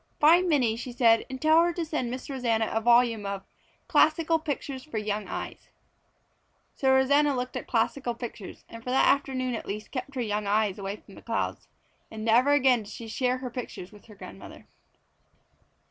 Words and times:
"Find 0.19 0.49
Minnie," 0.49 0.77
she 0.77 0.91
said, 0.91 1.27
"and 1.29 1.39
tell 1.39 1.61
her 1.63 1.71
to 1.73 1.85
send 1.85 2.09
Miss 2.09 2.27
Rosanna 2.27 2.71
a 2.73 2.81
volume 2.81 3.23
of 3.23 3.43
Classical 3.87 4.39
Pictures 4.39 4.83
for 4.83 4.97
Young 4.97 5.27
Eyes." 5.27 5.69
So 6.73 6.91
Rosanna 6.91 7.35
looked 7.35 7.55
at 7.55 7.67
Classical 7.67 8.15
Pictures, 8.15 8.65
and 8.67 8.83
for 8.83 8.89
that 8.89 9.07
afternoon 9.07 9.53
at 9.53 9.67
least 9.67 9.91
kept 9.91 10.15
her 10.15 10.21
young 10.21 10.47
eyes 10.47 10.79
away 10.79 10.95
from 10.95 11.13
the 11.13 11.21
clouds. 11.21 11.67
And 12.09 12.25
never 12.25 12.49
again 12.51 12.81
did 12.81 12.91
she 12.91 13.07
share 13.07 13.37
her 13.37 13.51
pictures 13.51 13.91
with 13.91 14.05
her 14.07 14.15
grandmother. 14.15 14.65